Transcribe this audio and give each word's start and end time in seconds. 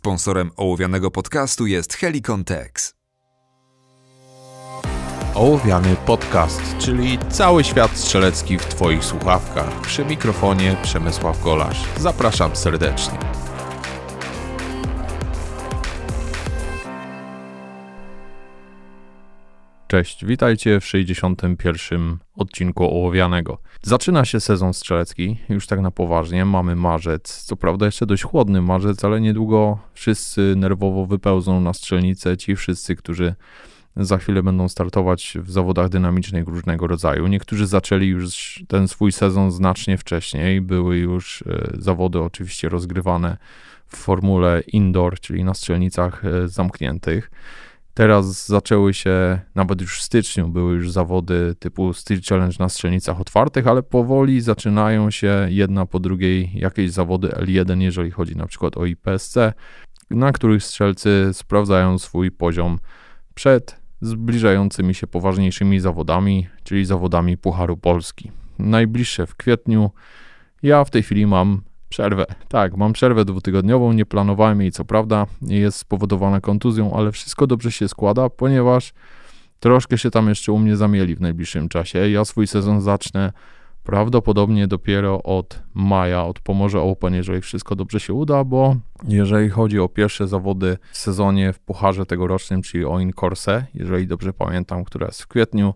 Sponsorem 0.00 0.50
ołowianego 0.56 1.10
podcastu 1.10 1.66
jest 1.66 1.94
Helicon 1.94 2.44
Tex. 2.44 2.94
Ołowiany 5.34 5.96
podcast, 6.06 6.60
czyli 6.78 7.18
cały 7.30 7.64
świat 7.64 7.90
strzelecki 7.96 8.58
w 8.58 8.64
Twoich 8.64 9.04
słuchawkach. 9.04 9.80
Przy 9.80 10.04
mikrofonie 10.04 10.76
Przemysław 10.82 11.44
Golasz. 11.44 11.84
Zapraszam 11.98 12.56
serdecznie. 12.56 13.18
Cześć, 19.90 20.24
witajcie 20.24 20.80
w 20.80 20.86
61. 20.86 22.18
odcinku 22.36 22.84
Ołowianego. 22.84 23.58
Zaczyna 23.82 24.24
się 24.24 24.40
sezon 24.40 24.74
strzelecki, 24.74 25.38
już 25.48 25.66
tak 25.66 25.80
na 25.80 25.90
poważnie, 25.90 26.44
mamy 26.44 26.76
marzec, 26.76 27.42
co 27.44 27.56
prawda 27.56 27.86
jeszcze 27.86 28.06
dość 28.06 28.22
chłodny 28.22 28.62
marzec, 28.62 29.04
ale 29.04 29.20
niedługo 29.20 29.78
wszyscy 29.94 30.54
nerwowo 30.56 31.06
wypełzą 31.06 31.60
na 31.60 31.72
strzelnicę, 31.72 32.36
ci 32.36 32.56
wszyscy, 32.56 32.96
którzy 32.96 33.34
za 33.96 34.18
chwilę 34.18 34.42
będą 34.42 34.68
startować 34.68 35.38
w 35.40 35.50
zawodach 35.50 35.88
dynamicznych 35.88 36.48
różnego 36.48 36.86
rodzaju. 36.86 37.26
Niektórzy 37.26 37.66
zaczęli 37.66 38.06
już 38.06 38.64
ten 38.68 38.88
swój 38.88 39.12
sezon 39.12 39.52
znacznie 39.52 39.98
wcześniej, 39.98 40.60
były 40.60 40.98
już 40.98 41.42
e, 41.42 41.70
zawody 41.78 42.20
oczywiście 42.20 42.68
rozgrywane 42.68 43.36
w 43.86 43.96
formule 43.96 44.60
indoor, 44.66 45.20
czyli 45.20 45.44
na 45.44 45.54
strzelnicach 45.54 46.24
e, 46.24 46.48
zamkniętych. 46.48 47.30
Teraz 48.00 48.46
zaczęły 48.48 48.94
się, 48.94 49.40
nawet 49.54 49.80
już 49.80 49.98
w 49.98 50.02
styczniu, 50.02 50.48
były 50.48 50.74
już 50.74 50.90
zawody 50.90 51.54
typu 51.58 51.92
Steel 51.92 52.20
Challenge 52.28 52.56
na 52.58 52.68
strzelnicach 52.68 53.20
otwartych, 53.20 53.66
ale 53.66 53.82
powoli 53.82 54.40
zaczynają 54.40 55.10
się 55.10 55.46
jedna 55.50 55.86
po 55.86 56.00
drugiej 56.00 56.50
jakieś 56.54 56.90
zawody 56.90 57.28
L1, 57.28 57.80
jeżeli 57.80 58.10
chodzi 58.10 58.36
na 58.36 58.46
przykład 58.46 58.76
o 58.76 58.86
IPSC, 58.86 59.36
na 60.10 60.32
których 60.32 60.64
strzelcy 60.64 61.30
sprawdzają 61.32 61.98
swój 61.98 62.30
poziom 62.30 62.78
przed 63.34 63.80
zbliżającymi 64.00 64.94
się 64.94 65.06
poważniejszymi 65.06 65.80
zawodami, 65.80 66.48
czyli 66.64 66.84
zawodami 66.84 67.36
Pucharu 67.36 67.76
Polski. 67.76 68.30
Najbliższe 68.58 69.26
w 69.26 69.34
kwietniu. 69.34 69.90
Ja 70.62 70.84
w 70.84 70.90
tej 70.90 71.02
chwili 71.02 71.26
mam 71.26 71.62
Przerwę. 71.90 72.26
Tak, 72.48 72.76
mam 72.76 72.92
przerwę 72.92 73.24
dwutygodniową, 73.24 73.92
nie 73.92 74.06
planowałem 74.06 74.60
jej 74.60 74.72
co 74.72 74.84
prawda, 74.84 75.26
jest 75.42 75.78
spowodowana 75.78 76.40
kontuzją, 76.40 76.92
ale 76.96 77.12
wszystko 77.12 77.46
dobrze 77.46 77.72
się 77.72 77.88
składa, 77.88 78.30
ponieważ 78.30 78.92
troszkę 79.60 79.98
się 79.98 80.10
tam 80.10 80.28
jeszcze 80.28 80.52
u 80.52 80.58
mnie 80.58 80.76
zamieli 80.76 81.16
w 81.16 81.20
najbliższym 81.20 81.68
czasie. 81.68 82.10
Ja 82.10 82.24
swój 82.24 82.46
sezon 82.46 82.80
zacznę 82.80 83.32
prawdopodobnie 83.84 84.68
dopiero 84.68 85.22
od 85.22 85.62
maja, 85.74 86.24
od 86.24 86.40
Pomorze 86.40 86.80
Open, 86.80 87.14
jeżeli 87.14 87.40
wszystko 87.40 87.76
dobrze 87.76 88.00
się 88.00 88.14
uda, 88.14 88.44
bo 88.44 88.76
jeżeli 89.08 89.48
chodzi 89.48 89.80
o 89.80 89.88
pierwsze 89.88 90.28
zawody 90.28 90.78
w 90.92 90.98
sezonie 90.98 91.52
w 91.52 91.58
Pucharze 91.58 92.06
tegorocznym, 92.06 92.62
czyli 92.62 92.84
o 92.84 93.00
Incorse, 93.00 93.66
jeżeli 93.74 94.06
dobrze 94.06 94.32
pamiętam, 94.32 94.84
która 94.84 95.06
jest 95.06 95.22
w 95.22 95.26
kwietniu, 95.26 95.74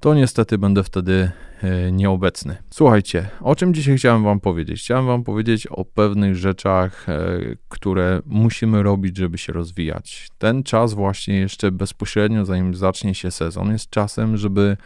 to 0.00 0.14
niestety 0.14 0.58
będę 0.58 0.82
wtedy 0.82 1.30
e, 1.62 1.92
nieobecny. 1.92 2.56
Słuchajcie, 2.70 3.28
o 3.40 3.54
czym 3.56 3.74
dzisiaj 3.74 3.96
chciałem 3.96 4.24
Wam 4.24 4.40
powiedzieć? 4.40 4.80
Chciałem 4.80 5.06
Wam 5.06 5.24
powiedzieć 5.24 5.66
o 5.66 5.84
pewnych 5.84 6.36
rzeczach, 6.36 7.08
e, 7.08 7.38
które 7.68 8.22
musimy 8.26 8.82
robić, 8.82 9.16
żeby 9.16 9.38
się 9.38 9.52
rozwijać. 9.52 10.28
Ten 10.38 10.62
czas, 10.62 10.94
właśnie 10.94 11.38
jeszcze 11.38 11.72
bezpośrednio 11.72 12.44
zanim 12.44 12.74
zacznie 12.74 13.14
się 13.14 13.30
sezon, 13.30 13.72
jest 13.72 13.90
czasem, 13.90 14.36
żeby 14.36 14.76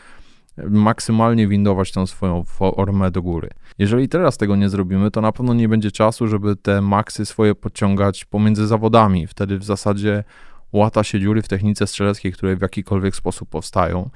maksymalnie 0.56 1.48
windować 1.48 1.92
tą 1.92 2.06
swoją 2.06 2.44
formę 2.44 3.10
do 3.10 3.22
góry. 3.22 3.50
Jeżeli 3.78 4.08
teraz 4.08 4.36
tego 4.36 4.56
nie 4.56 4.68
zrobimy, 4.68 5.10
to 5.10 5.20
na 5.20 5.32
pewno 5.32 5.54
nie 5.54 5.68
będzie 5.68 5.90
czasu, 5.90 6.26
żeby 6.26 6.56
te 6.56 6.80
maksy 6.80 7.26
swoje 7.26 7.54
podciągać 7.54 8.24
pomiędzy 8.24 8.66
zawodami. 8.66 9.26
Wtedy 9.26 9.58
w 9.58 9.64
zasadzie 9.64 10.24
łata 10.72 11.04
się 11.04 11.20
dziury 11.20 11.42
w 11.42 11.48
technice 11.48 11.86
strzeleckiej, 11.86 12.32
które 12.32 12.56
w 12.56 12.62
jakikolwiek 12.62 13.16
sposób 13.16 13.48
powstają. 13.48 14.10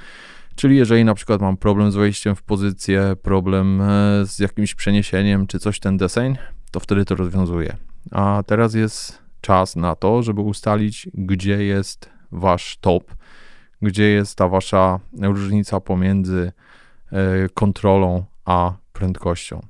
Czyli 0.58 0.76
jeżeli 0.76 1.04
na 1.04 1.14
przykład 1.14 1.40
mam 1.40 1.56
problem 1.56 1.92
z 1.92 1.96
wejściem 1.96 2.36
w 2.36 2.42
pozycję, 2.42 3.16
problem 3.22 3.80
e, 3.80 3.86
z 4.26 4.38
jakimś 4.38 4.74
przeniesieniem 4.74 5.46
czy 5.46 5.58
coś 5.58 5.80
ten 5.80 5.96
deseń, 5.96 6.36
to 6.70 6.80
wtedy 6.80 7.04
to 7.04 7.14
rozwiązuję. 7.14 7.76
A 8.10 8.42
teraz 8.46 8.74
jest 8.74 9.18
czas 9.40 9.76
na 9.76 9.96
to, 9.96 10.22
żeby 10.22 10.40
ustalić, 10.40 11.08
gdzie 11.14 11.64
jest 11.64 12.10
wasz 12.32 12.78
top, 12.80 13.14
gdzie 13.82 14.04
jest 14.04 14.38
ta 14.38 14.48
wasza 14.48 15.00
różnica 15.20 15.80
pomiędzy 15.80 16.52
e, 17.12 17.48
kontrolą 17.54 18.24
a 18.44 18.72
prędkością. 18.92 19.60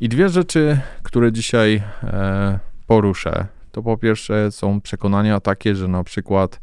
I 0.00 0.08
dwie 0.08 0.28
rzeczy, 0.28 0.80
które 1.02 1.32
dzisiaj 1.32 1.82
e, 2.02 2.58
poruszę, 2.86 3.46
to 3.72 3.82
po 3.82 3.96
pierwsze 3.96 4.52
są 4.52 4.80
przekonania 4.80 5.40
takie, 5.40 5.74
że 5.74 5.88
na 5.88 6.04
przykład 6.04 6.60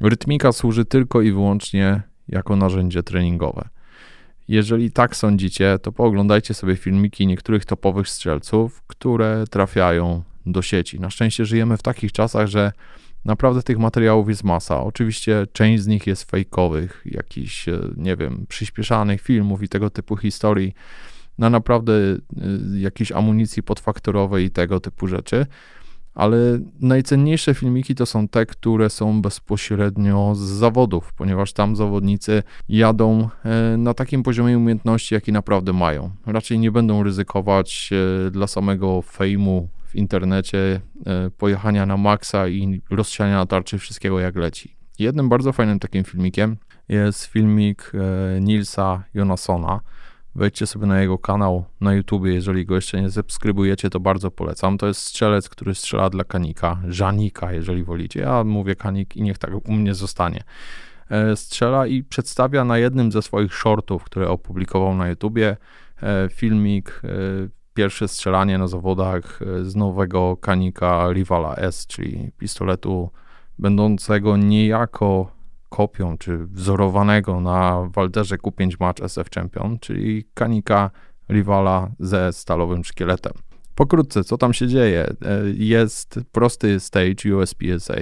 rytmika 0.00 0.52
służy 0.52 0.84
tylko 0.84 1.22
i 1.22 1.32
wyłącznie 1.32 2.09
jako 2.30 2.56
narzędzie 2.56 3.02
treningowe. 3.02 3.68
Jeżeli 4.48 4.92
tak 4.92 5.16
sądzicie, 5.16 5.78
to 5.82 5.92
pooglądajcie 5.92 6.54
sobie 6.54 6.76
filmiki 6.76 7.26
niektórych 7.26 7.64
topowych 7.64 8.08
strzelców, 8.08 8.82
które 8.86 9.44
trafiają 9.50 10.22
do 10.46 10.62
sieci. 10.62 11.00
Na 11.00 11.10
szczęście 11.10 11.44
żyjemy 11.44 11.76
w 11.76 11.82
takich 11.82 12.12
czasach, 12.12 12.46
że 12.46 12.72
naprawdę 13.24 13.62
tych 13.62 13.78
materiałów 13.78 14.28
jest 14.28 14.44
masa. 14.44 14.82
Oczywiście 14.82 15.46
część 15.52 15.82
z 15.82 15.86
nich 15.86 16.06
jest 16.06 16.30
fejkowych, 16.30 17.02
jakichś, 17.04 17.68
e, 17.68 17.78
nie 17.96 18.16
wiem, 18.16 18.46
przyspieszanych 18.48 19.20
filmów 19.20 19.62
i 19.62 19.68
tego 19.68 19.90
typu 19.90 20.16
historii, 20.16 20.74
na 21.38 21.50
naprawdę 21.50 21.92
e, 21.92 22.18
jakiejś 22.78 23.12
amunicji 23.12 23.62
podfaktorowej 23.62 24.44
i 24.44 24.50
tego 24.50 24.80
typu 24.80 25.06
rzeczy 25.06 25.46
ale 26.20 26.36
najcenniejsze 26.80 27.54
filmiki 27.54 27.94
to 27.94 28.06
są 28.06 28.28
te, 28.28 28.46
które 28.46 28.90
są 28.90 29.22
bezpośrednio 29.22 30.34
z 30.34 30.38
zawodów, 30.38 31.12
ponieważ 31.12 31.52
tam 31.52 31.76
zawodnicy 31.76 32.42
jadą 32.68 33.28
e, 33.44 33.76
na 33.76 33.94
takim 33.94 34.22
poziomie 34.22 34.58
umiejętności, 34.58 35.14
jaki 35.14 35.32
naprawdę 35.32 35.72
mają. 35.72 36.10
Raczej 36.26 36.58
nie 36.58 36.70
będą 36.70 37.02
ryzykować 37.02 37.90
e, 37.92 38.30
dla 38.30 38.46
samego 38.46 39.02
fejmu 39.02 39.68
w 39.86 39.94
internecie 39.94 40.80
e, 41.06 41.30
pojechania 41.30 41.86
na 41.86 41.96
maksa 41.96 42.48
i 42.48 42.82
rozsiania 42.90 43.36
na 43.36 43.46
tarczy 43.46 43.78
wszystkiego 43.78 44.20
jak 44.20 44.36
leci. 44.36 44.76
Jednym 44.98 45.28
bardzo 45.28 45.52
fajnym 45.52 45.78
takim 45.78 46.04
filmikiem 46.04 46.56
jest 46.88 47.24
filmik 47.24 47.92
Nilsa 48.40 49.04
Jonassona, 49.14 49.80
Wejdźcie 50.40 50.66
sobie 50.66 50.86
na 50.86 51.00
jego 51.00 51.18
kanał 51.18 51.64
na 51.80 51.94
YouTube, 51.94 52.24
jeżeli 52.24 52.66
go 52.66 52.74
jeszcze 52.74 53.02
nie 53.02 53.10
subskrybujecie, 53.10 53.90
to 53.90 54.00
bardzo 54.00 54.30
polecam. 54.30 54.78
To 54.78 54.86
jest 54.86 55.00
strzelec, 55.00 55.48
który 55.48 55.74
strzela 55.74 56.10
dla 56.10 56.24
kanika, 56.24 56.80
Żanika, 56.88 57.52
jeżeli 57.52 57.84
wolicie. 57.84 58.20
Ja 58.20 58.44
mówię 58.44 58.74
kanik 58.74 59.16
i 59.16 59.22
niech 59.22 59.38
tak 59.38 59.68
u 59.68 59.72
mnie 59.72 59.94
zostanie. 59.94 60.42
E, 61.10 61.36
strzela 61.36 61.86
i 61.86 62.02
przedstawia 62.02 62.64
na 62.64 62.78
jednym 62.78 63.12
ze 63.12 63.22
swoich 63.22 63.54
shortów, 63.54 64.04
które 64.04 64.28
opublikował 64.28 64.94
na 64.94 65.08
YouTubie, 65.08 65.56
e, 66.02 66.28
filmik, 66.32 67.02
e, 67.04 67.08
pierwsze 67.74 68.08
strzelanie 68.08 68.58
na 68.58 68.68
zawodach 68.68 69.40
z 69.62 69.76
nowego 69.76 70.36
kanika 70.36 71.12
Rivala 71.12 71.56
S, 71.56 71.86
czyli 71.86 72.30
pistoletu 72.38 73.10
będącego 73.58 74.36
niejako 74.36 75.39
kopią, 75.70 76.18
czy 76.18 76.38
wzorowanego 76.46 77.40
na 77.40 77.88
Walterze 77.94 78.36
Q5 78.36 78.76
Match 78.80 79.02
SF 79.02 79.30
Champion, 79.30 79.78
czyli 79.78 80.24
kanika 80.34 80.90
rywala 81.28 81.90
ze 81.98 82.32
stalowym 82.32 82.84
szkieletem. 82.84 83.32
Pokrótce, 83.74 84.24
co 84.24 84.38
tam 84.38 84.52
się 84.52 84.68
dzieje? 84.68 85.06
E, 85.06 85.14
jest 85.54 86.20
prosty 86.32 86.80
stage 86.80 87.36
USPSA. 87.36 87.94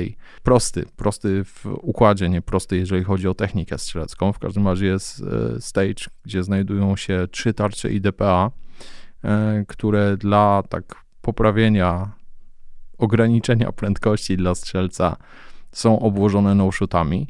Prosty, 0.43 0.85
prosty 0.97 1.45
w 1.45 1.67
układzie, 1.67 2.29
nie 2.29 2.43
prosty, 2.43 2.77
jeżeli 2.77 3.05
chodzi 3.05 3.29
o 3.29 3.35
technikę 3.35 3.79
strzelecką. 3.79 4.33
W 4.33 4.39
każdym 4.39 4.69
razie 4.69 4.87
jest 4.87 5.23
e, 5.57 5.61
stage, 5.61 6.05
gdzie 6.25 6.43
znajdują 6.43 6.97
się 6.97 7.27
trzy 7.31 7.55
tarcze 7.55 7.93
IDPA, 7.93 8.51
e, 9.25 9.65
które 9.69 10.17
dla 10.17 10.63
tak 10.69 11.05
poprawienia 11.23 12.13
ograniczenia 12.99 13.73
prędkości 13.73 14.37
dla 14.37 14.55
strzelca 14.55 15.17
są 15.73 16.01
obłożone 16.01 16.55
no-shootami. 16.55 17.29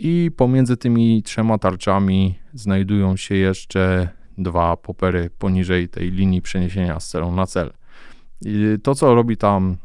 I 0.00 0.30
pomiędzy 0.36 0.76
tymi 0.76 1.22
trzema 1.22 1.58
tarczami 1.58 2.38
znajdują 2.54 3.16
się 3.16 3.34
jeszcze 3.34 4.08
dwa 4.38 4.76
popery 4.76 5.30
poniżej 5.38 5.88
tej 5.88 6.10
linii 6.10 6.42
przeniesienia 6.42 7.00
z 7.00 7.08
celą 7.08 7.34
na 7.34 7.46
cel. 7.46 7.72
I 8.44 8.76
to, 8.82 8.94
co 8.94 9.14
robi 9.14 9.36
tam 9.36 9.76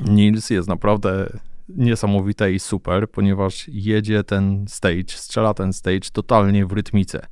Nils, 0.00 0.50
jest 0.50 0.68
naprawdę 0.68 1.38
niesamowite 1.68 2.52
i 2.52 2.58
super, 2.58 3.10
ponieważ 3.10 3.68
jedzie 3.68 4.24
ten 4.24 4.64
stage, 4.68 5.08
strzela 5.08 5.54
ten 5.54 5.72
stage 5.72 6.10
totalnie 6.12 6.66
w 6.66 6.72
rytmice. 6.72 7.26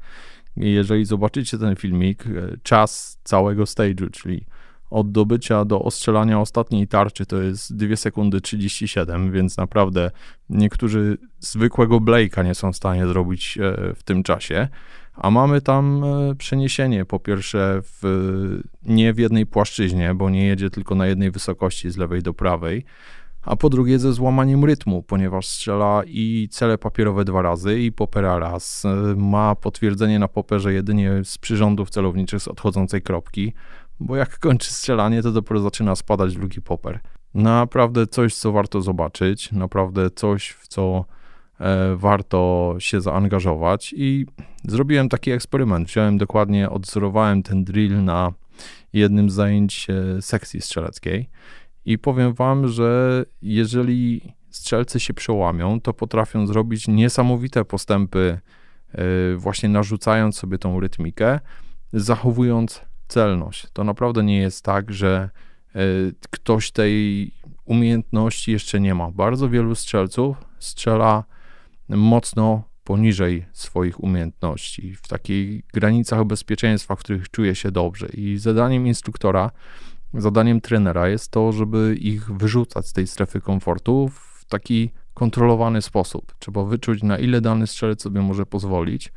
Jeżeli 0.57 1.05
zobaczycie 1.05 1.59
ten 1.59 1.77
filmik, 1.77 2.25
czas 2.63 3.19
całego 3.25 3.65
stage'u, 3.65 4.11
czyli 4.11 4.47
od 4.91 5.13
dobycia 5.13 5.65
do 5.65 5.83
ostrzelania 5.83 6.41
ostatniej 6.41 6.89
tarczy 6.89 7.27
to 7.27 7.43
jest 7.43 7.77
2 7.77 7.97
sekundy 7.97 8.41
37, 8.41 9.33
więc 9.33 9.57
naprawdę 9.57 10.11
niektórzy 10.49 11.19
zwykłego 11.41 12.01
Blake'a 12.01 12.45
nie 12.45 12.55
są 12.55 12.73
w 12.73 12.77
stanie 12.77 13.07
zrobić 13.07 13.59
e, 13.59 13.95
w 13.95 14.03
tym 14.03 14.23
czasie. 14.23 14.69
A 15.15 15.31
mamy 15.31 15.61
tam 15.61 16.05
e, 16.05 16.35
przeniesienie, 16.35 17.05
po 17.05 17.19
pierwsze, 17.19 17.81
w, 17.83 18.61
nie 18.83 19.13
w 19.13 19.19
jednej 19.19 19.47
płaszczyźnie, 19.47 20.15
bo 20.15 20.31
nie 20.31 20.47
jedzie 20.47 20.71
tylko 20.71 20.95
na 20.95 21.07
jednej 21.07 21.31
wysokości 21.31 21.91
z 21.91 21.97
lewej 21.97 22.23
do 22.23 22.35
prawej, 22.35 22.85
a 23.43 23.57
po 23.57 23.71
drugie 23.71 23.99
ze 23.99 24.13
złamaniem 24.13 24.65
rytmu, 24.65 25.03
ponieważ 25.03 25.47
strzela 25.47 26.03
i 26.07 26.49
cele 26.51 26.79
papierowe 26.79 27.25
dwa 27.25 27.43
razy 27.43 27.81
i 27.81 27.93
popera 27.93 28.39
raz. 28.39 28.85
E, 28.85 29.15
ma 29.17 29.55
potwierdzenie 29.55 30.19
na 30.19 30.29
poperze 30.29 30.73
jedynie 30.73 31.13
z 31.25 31.39
przyrządów 31.39 31.91
celowniczych 31.91 32.43
z 32.43 32.49
odchodzącej 32.49 33.03
kropki, 33.03 33.53
bo 34.01 34.17
jak 34.17 34.39
kończy 34.39 34.73
strzelanie, 34.73 35.23
to 35.23 35.33
dopiero 35.33 35.61
zaczyna 35.61 35.97
spadać 35.97 36.35
drugi 36.35 36.63
poper. 36.63 37.01
Naprawdę 37.35 38.07
coś, 38.07 38.35
co 38.35 38.53
warto 38.53 38.83
zobaczyć, 38.83 39.53
naprawdę 39.53 40.11
coś, 40.11 40.51
w 40.51 40.69
co 40.69 41.05
e, 41.61 41.97
warto 41.97 42.75
się 42.79 43.01
zaangażować 43.01 43.95
i 43.97 44.27
zrobiłem 44.65 45.09
taki 45.09 45.31
eksperyment. 45.31 45.89
Wziąłem 45.89 46.19
dokładnie, 46.19 46.71
odzorowałem 46.71 47.43
ten 47.43 47.65
drill 47.65 48.05
na 48.05 48.33
jednym 48.93 49.31
z 49.31 49.35
zajęć 49.35 49.87
e, 49.91 50.23
sekcji 50.23 50.61
strzeleckiej 50.61 51.31
i 51.85 51.99
powiem 51.99 52.35
wam, 52.35 52.69
że 52.69 53.25
jeżeli 53.43 54.35
strzelcy 54.51 55.01
się 55.01 55.15
przełamią, 55.15 55.81
to 55.81 55.93
potrafią 55.93 56.47
zrobić 56.47 56.89
niesamowite 56.89 57.65
postępy, 57.65 58.41
e, 58.93 59.03
właśnie 59.37 59.69
narzucając 59.69 60.37
sobie 60.37 60.59
tą 60.59 60.81
rytmikę, 60.81 61.41
zachowując 61.93 62.90
celność. 63.11 63.67
To 63.73 63.85
naprawdę 63.85 64.23
nie 64.23 64.39
jest 64.39 64.65
tak, 64.65 64.93
że 64.93 65.31
e, 65.75 65.81
ktoś 66.31 66.71
tej 66.71 67.31
umiejętności 67.65 68.53
jeszcze 68.53 68.81
nie 68.81 68.95
ma. 68.95 69.11
Bardzo 69.11 69.49
wielu 69.49 69.75
strzelców 69.75 70.37
strzela 70.59 71.25
mocno 71.89 72.63
poniżej 72.85 73.47
swoich 73.53 74.03
umiejętności, 74.03 74.95
w 74.95 75.09
takich 75.09 75.67
granicach 75.67 76.25
bezpieczeństwa, 76.25 76.97
w 76.97 76.99
których 76.99 77.31
czuje 77.31 77.55
się 77.55 77.71
dobrze. 77.71 78.09
I 78.09 78.39
zadaniem 78.39 78.87
instruktora 78.87 79.51
zadaniem 80.15 80.61
trenera 80.61 81.09
jest 81.09 81.31
to, 81.31 81.53
żeby 81.53 81.97
ich 82.01 82.33
wyrzucać 82.33 82.87
z 82.87 82.93
tej 82.93 83.07
strefy 83.07 83.41
komfortu 83.41 84.09
w 84.09 84.45
taki 84.45 84.91
kontrolowany 85.15 85.83
sposób. 85.83 86.35
Trzeba 86.39 86.65
wyczuć, 86.65 87.03
na 87.03 87.19
ile 87.19 87.41
dany 87.41 87.67
strzelec 87.67 88.03
sobie 88.03 88.21
może 88.21 88.47
pozwolić 88.47 89.13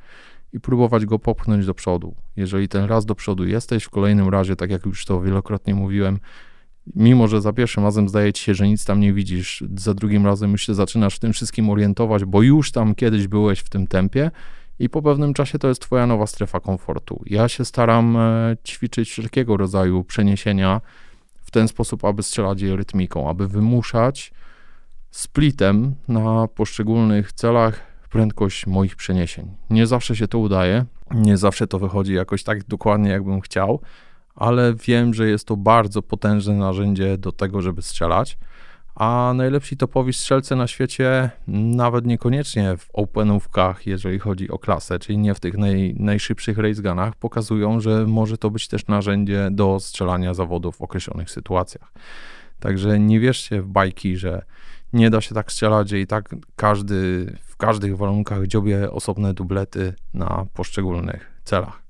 i 0.53 0.59
próbować 0.59 1.05
go 1.05 1.19
popchnąć 1.19 1.65
do 1.65 1.73
przodu. 1.73 2.15
Jeżeli 2.35 2.67
ten 2.67 2.85
raz 2.85 3.05
do 3.05 3.15
przodu 3.15 3.45
jesteś, 3.45 3.83
w 3.83 3.89
kolejnym 3.89 4.29
razie, 4.29 4.55
tak 4.55 4.71
jak 4.71 4.85
już 4.85 5.05
to 5.05 5.21
wielokrotnie 5.21 5.75
mówiłem, 5.75 6.19
mimo 6.95 7.27
że 7.27 7.41
za 7.41 7.53
pierwszym 7.53 7.83
razem 7.83 8.09
zdaje 8.09 8.33
ci 8.33 8.43
się, 8.43 8.55
że 8.55 8.67
nic 8.67 8.85
tam 8.85 8.99
nie 8.99 9.13
widzisz, 9.13 9.63
za 9.75 9.93
drugim 9.93 10.25
razem 10.25 10.51
już 10.51 10.65
się 10.65 10.73
zaczynasz 10.73 11.15
w 11.15 11.19
tym 11.19 11.33
wszystkim 11.33 11.69
orientować, 11.69 12.25
bo 12.25 12.41
już 12.41 12.71
tam 12.71 12.95
kiedyś 12.95 13.27
byłeś 13.27 13.59
w 13.59 13.69
tym 13.69 13.87
tempie 13.87 14.31
i 14.79 14.89
po 14.89 15.01
pewnym 15.01 15.33
czasie 15.33 15.59
to 15.59 15.67
jest 15.67 15.81
twoja 15.81 16.07
nowa 16.07 16.27
strefa 16.27 16.59
komfortu. 16.59 17.23
Ja 17.25 17.47
się 17.47 17.65
staram 17.65 18.17
e, 18.17 18.57
ćwiczyć 18.67 19.09
wszelkiego 19.09 19.57
rodzaju 19.57 20.03
przeniesienia 20.03 20.81
w 21.41 21.51
ten 21.51 21.67
sposób, 21.67 22.05
aby 22.05 22.23
strzelać 22.23 22.61
je 22.61 22.75
rytmiką, 22.75 23.29
aby 23.29 23.47
wymuszać 23.47 24.33
splitem 25.11 25.95
na 26.07 26.47
poszczególnych 26.47 27.33
celach 27.33 27.92
prędkość 28.13 28.67
moich 28.67 28.95
przeniesień. 28.95 29.51
Nie 29.69 29.87
zawsze 29.87 30.15
się 30.15 30.27
to 30.27 30.39
udaje, 30.39 30.85
nie 31.11 31.37
zawsze 31.37 31.67
to 31.67 31.79
wychodzi 31.79 32.13
jakoś 32.13 32.43
tak 32.43 32.63
dokładnie, 32.63 33.09
jakbym 33.09 33.41
chciał, 33.41 33.79
ale 34.35 34.73
wiem, 34.73 35.13
że 35.13 35.27
jest 35.27 35.47
to 35.47 35.57
bardzo 35.57 36.01
potężne 36.01 36.53
narzędzie 36.53 37.17
do 37.17 37.31
tego, 37.31 37.61
żeby 37.61 37.81
strzelać 37.81 38.37
a 38.95 39.33
najlepsi 39.35 39.77
topowi 39.77 40.13
strzelcy 40.13 40.55
na 40.55 40.67
świecie 40.67 41.29
nawet 41.47 42.05
niekoniecznie 42.05 42.77
w 42.77 42.89
openówkach, 42.93 43.87
jeżeli 43.87 44.19
chodzi 44.19 44.49
o 44.49 44.59
klasę, 44.59 44.99
czyli 44.99 45.17
nie 45.17 45.33
w 45.33 45.39
tych 45.39 45.57
naj, 45.57 45.95
najszybszych 45.99 46.57
racegunach, 46.57 47.15
pokazują, 47.15 47.79
że 47.79 48.05
może 48.07 48.37
to 48.37 48.49
być 48.49 48.67
też 48.67 48.87
narzędzie 48.87 49.47
do 49.51 49.79
strzelania 49.79 50.33
zawodów 50.33 50.77
w 50.77 50.81
określonych 50.81 51.31
sytuacjach. 51.31 51.91
Także 52.59 52.99
nie 52.99 53.19
wierzcie 53.19 53.61
w 53.61 53.67
bajki, 53.67 54.17
że 54.17 54.45
nie 54.93 55.09
da 55.09 55.21
się 55.21 55.35
tak 55.35 55.51
strzelać, 55.51 55.89
że 55.89 55.99
i 55.99 56.07
tak 56.07 56.35
każdy 56.55 57.25
w 57.43 57.57
każdych 57.57 57.97
warunkach 57.97 58.47
dziobie 58.47 58.91
osobne 58.91 59.33
dublety 59.33 59.93
na 60.13 60.45
poszczególnych 60.53 61.31
celach. 61.43 61.83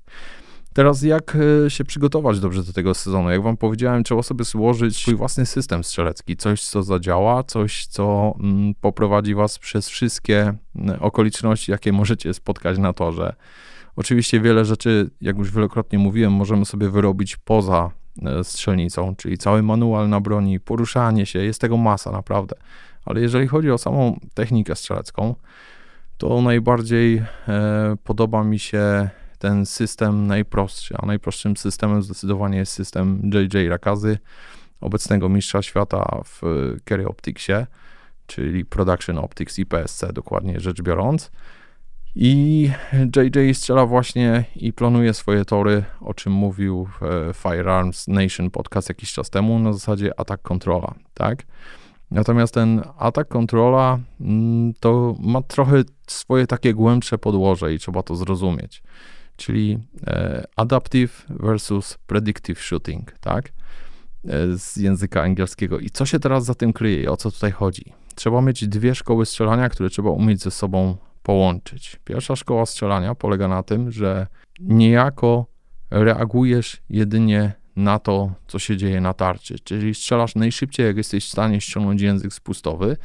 Teraz 0.74 1.02
jak 1.02 1.36
e, 1.66 1.70
się 1.70 1.84
przygotować 1.84 2.40
dobrze 2.40 2.62
do 2.62 2.72
tego 2.72 2.94
sezonu? 2.94 3.30
Jak 3.30 3.42
wam 3.42 3.56
powiedziałem, 3.56 4.04
trzeba 4.04 4.22
sobie 4.22 4.44
złożyć 4.44 4.96
swój 4.96 5.14
własny 5.14 5.46
system 5.46 5.84
strzelecki, 5.84 6.36
coś 6.36 6.62
co 6.62 6.82
zadziała, 6.82 7.42
coś 7.42 7.86
co 7.86 8.34
mm, 8.40 8.74
poprowadzi 8.80 9.34
was 9.34 9.58
przez 9.58 9.88
wszystkie 9.88 10.54
mm, 10.76 11.02
okoliczności, 11.02 11.70
jakie 11.70 11.92
możecie 11.92 12.34
spotkać 12.34 12.78
na 12.78 12.92
torze. 12.92 13.34
Oczywiście 13.96 14.40
wiele 14.40 14.64
rzeczy, 14.64 15.10
jak 15.20 15.38
już 15.38 15.52
wielokrotnie 15.52 15.98
mówiłem, 15.98 16.32
możemy 16.32 16.64
sobie 16.64 16.90
wyrobić 16.90 17.36
poza 17.36 17.90
e, 18.22 18.44
strzelnicą, 18.44 19.16
czyli 19.16 19.38
cały 19.38 19.62
manual 19.62 20.08
na 20.08 20.20
broni, 20.20 20.60
poruszanie 20.60 21.26
się, 21.26 21.38
jest 21.38 21.60
tego 21.60 21.76
masa 21.76 22.10
naprawdę. 22.10 22.56
Ale 23.04 23.20
jeżeli 23.20 23.46
chodzi 23.46 23.70
o 23.70 23.78
samą 23.78 24.20
technikę 24.34 24.76
strzelecką, 24.76 25.34
to 26.18 26.42
najbardziej 26.42 27.22
e, 27.48 27.96
podoba 28.04 28.44
mi 28.44 28.58
się 28.58 29.08
ten 29.38 29.66
system 29.66 30.26
najprostszy, 30.26 30.94
a 30.98 31.06
najprostszym 31.06 31.56
systemem 31.56 32.02
zdecydowanie 32.02 32.58
jest 32.58 32.72
system 32.72 33.30
JJ 33.34 33.68
Rakazy, 33.68 34.18
obecnego 34.80 35.28
mistrza 35.28 35.62
świata 35.62 36.20
w 36.24 36.42
Carry 36.88 37.08
Opticsie, 37.08 37.52
czyli 38.26 38.64
Production 38.64 39.18
Optics 39.18 39.58
i 39.58 39.66
PSC 39.66 40.12
dokładnie 40.12 40.60
rzecz 40.60 40.82
biorąc. 40.82 41.30
I 42.14 42.70
JJ 43.16 43.54
strzela 43.54 43.86
właśnie 43.86 44.44
i 44.56 44.72
planuje 44.72 45.14
swoje 45.14 45.44
tory, 45.44 45.84
o 46.00 46.14
czym 46.14 46.32
mówił 46.32 46.88
Firearms 47.34 48.08
Nation 48.08 48.50
podcast 48.50 48.88
jakiś 48.88 49.12
czas 49.12 49.30
temu, 49.30 49.58
na 49.58 49.72
zasadzie 49.72 50.20
atak 50.20 50.42
kontrola, 50.42 50.94
tak? 51.14 51.42
Natomiast 52.14 52.54
ten 52.54 52.82
atak 52.98 53.28
kontrola 53.28 53.98
mm, 54.20 54.74
to 54.80 55.14
ma 55.20 55.42
trochę 55.42 55.82
swoje 56.06 56.46
takie 56.46 56.74
głębsze 56.74 57.18
podłoże 57.18 57.74
i 57.74 57.78
trzeba 57.78 58.02
to 58.02 58.16
zrozumieć 58.16 58.82
czyli 59.36 59.78
e, 60.06 60.44
adaptive 60.56 61.26
versus 61.28 61.98
predictive 62.06 62.60
shooting, 62.60 63.12
tak? 63.20 63.52
E, 64.28 64.58
z 64.58 64.76
języka 64.76 65.22
angielskiego. 65.22 65.78
I 65.78 65.90
co 65.90 66.06
się 66.06 66.20
teraz 66.20 66.44
za 66.44 66.54
tym 66.54 66.72
kryje 66.72 67.02
i 67.02 67.08
o 67.08 67.16
co 67.16 67.30
tutaj 67.30 67.52
chodzi? 67.52 67.92
Trzeba 68.14 68.40
mieć 68.40 68.68
dwie 68.68 68.94
szkoły 68.94 69.26
strzelania, 69.26 69.68
które 69.68 69.90
trzeba 69.90 70.10
umieć 70.10 70.42
ze 70.42 70.50
sobą 70.50 70.96
połączyć. 71.22 72.00
Pierwsza 72.04 72.36
szkoła 72.36 72.66
strzelania 72.66 73.14
polega 73.14 73.48
na 73.48 73.62
tym, 73.62 73.90
że 73.90 74.26
niejako 74.60 75.46
reagujesz 75.90 76.82
jedynie 76.90 77.52
na 77.76 77.98
to, 77.98 78.32
co 78.48 78.58
się 78.58 78.76
dzieje 78.76 79.00
na 79.00 79.14
tarczy, 79.14 79.58
czyli 79.58 79.94
strzelasz 79.94 80.34
najszybciej, 80.34 80.86
jak 80.86 80.96
jesteś 80.96 81.24
w 81.26 81.28
stanie 81.28 81.60
ściągnąć 81.60 82.00
język 82.00 82.34
spustowy 82.34 82.96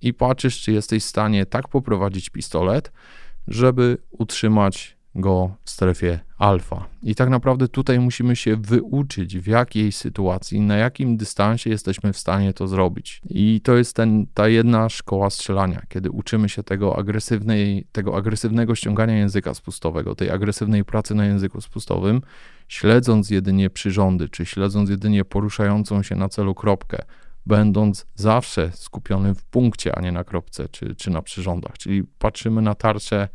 i 0.00 0.14
patrzysz, 0.14 0.60
czy 0.60 0.72
jesteś 0.72 1.04
w 1.04 1.08
stanie 1.08 1.46
tak 1.46 1.68
poprowadzić 1.68 2.30
pistolet, 2.30 2.92
żeby 3.48 3.98
utrzymać 4.10 4.96
go 5.14 5.50
w 5.64 5.70
strefie 5.70 6.20
alfa. 6.38 6.86
I 7.02 7.14
tak 7.14 7.28
naprawdę 7.28 7.68
tutaj 7.68 8.00
musimy 8.00 8.36
się 8.36 8.56
wyuczyć, 8.56 9.38
w 9.38 9.46
jakiej 9.46 9.92
sytuacji, 9.92 10.60
na 10.60 10.76
jakim 10.76 11.16
dystansie 11.16 11.70
jesteśmy 11.70 12.12
w 12.12 12.18
stanie 12.18 12.52
to 12.52 12.68
zrobić. 12.68 13.20
I 13.30 13.60
to 13.64 13.76
jest 13.76 13.96
ten, 13.96 14.26
ta 14.34 14.48
jedna 14.48 14.88
szkoła 14.88 15.30
strzelania, 15.30 15.82
kiedy 15.88 16.10
uczymy 16.10 16.48
się 16.48 16.62
tego, 16.62 16.98
agresywnej, 16.98 17.86
tego 17.92 18.16
agresywnego 18.16 18.74
ściągania 18.74 19.18
języka 19.18 19.54
spustowego, 19.54 20.14
tej 20.14 20.30
agresywnej 20.30 20.84
pracy 20.84 21.14
na 21.14 21.26
języku 21.26 21.60
spustowym, 21.60 22.20
śledząc 22.68 23.30
jedynie 23.30 23.70
przyrządy, 23.70 24.28
czy 24.28 24.46
śledząc 24.46 24.90
jedynie 24.90 25.24
poruszającą 25.24 26.02
się 26.02 26.16
na 26.16 26.28
celu 26.28 26.54
kropkę, 26.54 26.98
będąc 27.46 28.06
zawsze 28.14 28.70
skupionym 28.74 29.34
w 29.34 29.44
punkcie, 29.44 29.98
a 29.98 30.00
nie 30.00 30.12
na 30.12 30.24
kropce 30.24 30.68
czy, 30.68 30.94
czy 30.94 31.10
na 31.10 31.22
przyrządach. 31.22 31.78
Czyli 31.78 32.04
patrzymy 32.18 32.62
na 32.62 32.74
tarczę 32.74 33.28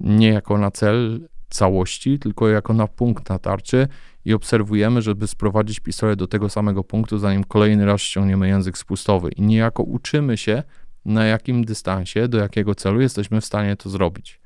nie 0.00 0.28
jako 0.28 0.58
na 0.58 0.70
cel 0.70 1.28
całości, 1.50 2.18
tylko 2.18 2.48
jako 2.48 2.72
na 2.72 2.86
punkt 2.86 3.30
na 3.30 3.38
tarczy 3.38 3.88
i 4.24 4.34
obserwujemy, 4.34 5.02
żeby 5.02 5.26
sprowadzić 5.26 5.80
pistolet 5.80 6.18
do 6.18 6.26
tego 6.26 6.48
samego 6.48 6.84
punktu, 6.84 7.18
zanim 7.18 7.44
kolejny 7.44 7.86
raz 7.86 8.00
ściągniemy 8.00 8.48
język 8.48 8.78
spustowy. 8.78 9.30
I 9.36 9.42
niejako 9.42 9.82
uczymy 9.82 10.36
się, 10.36 10.62
na 11.04 11.24
jakim 11.24 11.64
dystansie, 11.64 12.28
do 12.28 12.38
jakiego 12.38 12.74
celu 12.74 13.00
jesteśmy 13.00 13.40
w 13.40 13.44
stanie 13.44 13.76
to 13.76 13.90
zrobić. 13.90 14.40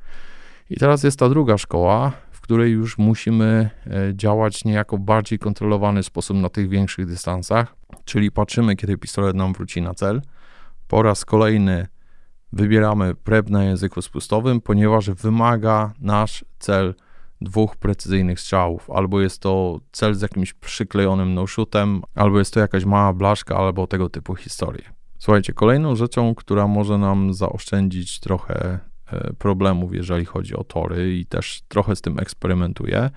I 0.71 0.76
teraz 0.76 1.02
jest 1.02 1.19
ta 1.19 1.28
druga 1.28 1.59
szkoła, 1.59 2.12
w 2.30 2.40
której 2.40 2.73
już 2.73 2.99
musimy 2.99 3.71
e, 3.87 4.14
działać 4.14 4.64
niejako 4.64 4.99
bardziej 4.99 5.38
kontrolowany 5.38 6.02
sposób 6.02 6.37
na 6.37 6.49
tych 6.49 6.69
większych 6.69 7.07
dystansach, 7.07 7.76
czyli 8.04 8.30
patrzymy, 8.30 8.76
kiedy 8.76 8.99
pistolet 8.99 9.37
nam 9.37 9.52
wróci 9.52 9.83
na 9.83 9.95
cel. 9.95 10.23
Po 10.88 11.02
raz 11.02 11.25
kolejny 11.25 11.87
wybieramy 12.52 13.14
prep 13.14 13.50
na 13.50 13.64
języku 13.64 14.02
spustowym, 14.02 14.61
ponieważ 14.61 15.11
wymaga 15.11 15.92
nasz 16.00 16.45
cel 16.59 16.95
dwóch 17.40 17.76
precyzyjnych 17.76 18.40
strzałów. 18.40 18.90
Albo 18.90 19.21
jest 19.21 19.42
to 19.42 19.80
cel 19.92 20.14
z 20.14 20.23
jakimś 20.23 20.52
przyklejonym 20.52 21.35
no-shootem, 21.35 22.02
albo 22.14 22.38
jest 22.38 22.54
to 22.54 22.61
jakaś 22.61 22.85
mała 22.85 23.12
blaszka, 23.12 23.57
albo 23.57 23.87
tego 23.87 24.09
typu 24.09 24.35
historie. 24.35 24.83
Słuchajcie, 25.19 25.52
kolejną 25.52 25.97
rzeczą, 25.97 26.35
która 26.35 26.66
może 26.66 26.99
nam 26.99 27.35
zaoszczędzić 27.35 28.21
trochę 28.21 28.78
e, 29.12 29.33
problemów, 29.38 29.95
jeżeli 29.95 30.25
chodzi 30.25 30.57
o 30.57 30.64
tory 30.64 31.16
i 31.16 31.26
też 31.26 31.62
trochę 31.69 31.97
z 31.97 32.00
tym 32.00 32.19
eksperymentuję, 32.19 33.11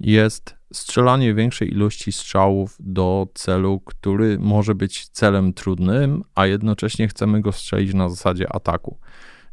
jest 0.00 0.56
strzelanie 0.72 1.34
większej 1.34 1.70
ilości 1.70 2.12
strzałów 2.12 2.76
do 2.80 3.26
celu, 3.34 3.80
który 3.80 4.38
może 4.38 4.74
być 4.74 5.08
celem 5.08 5.52
trudnym, 5.52 6.24
a 6.34 6.46
jednocześnie 6.46 7.08
chcemy 7.08 7.40
go 7.40 7.52
strzelić 7.52 7.94
na 7.94 8.08
zasadzie 8.08 8.52
ataku. 8.52 8.98